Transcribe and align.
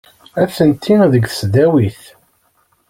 Atenti 0.43 0.95
deg 1.11 1.23
tesdawit. 1.27 2.01